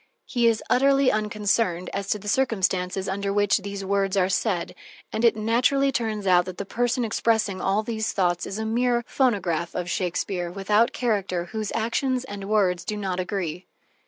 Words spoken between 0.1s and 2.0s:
He is utterly unconcerned